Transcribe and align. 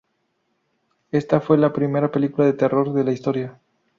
Ésta 1.11 1.41
fue 1.41 1.59
la 1.59 1.73
primera 1.73 2.09
película 2.11 2.47
de 2.47 2.53
terror 2.53 2.91
de 2.91 3.03
la 3.03 3.11
historia. 3.11 3.59